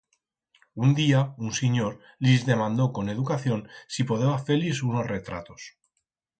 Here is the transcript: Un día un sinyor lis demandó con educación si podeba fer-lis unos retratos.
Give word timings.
Un 0.85 0.95
día 0.99 1.19
un 1.45 1.51
sinyor 1.57 1.99
lis 2.29 2.47
demandó 2.47 2.91
con 2.97 3.07
educación 3.15 3.69
si 3.97 4.03
podeba 4.13 4.43
fer-lis 4.49 4.81
unos 4.91 5.05
retratos. 5.15 5.73